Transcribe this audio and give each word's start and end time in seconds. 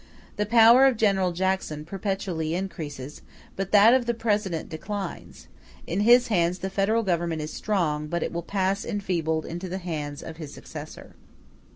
The 0.37 0.47
power 0.47 0.87
of 0.87 0.97
General 0.97 1.31
Jackson 1.31 1.85
perpetually 1.85 2.55
increases; 2.55 3.21
but 3.55 3.71
that 3.71 3.93
of 3.93 4.07
the 4.07 4.15
President 4.15 4.67
declines; 4.67 5.47
in 5.85 5.99
his 5.99 6.29
hands 6.29 6.57
the 6.57 6.71
Federal 6.71 7.03
Government 7.03 7.39
is 7.43 7.53
strong, 7.53 8.07
but 8.07 8.23
it 8.23 8.31
will 8.33 8.41
pass 8.41 8.83
enfeebled 8.83 9.45
into 9.45 9.69
the 9.69 9.77
hands 9.77 10.23
of 10.23 10.37
his 10.37 10.51
successor. 10.55 11.13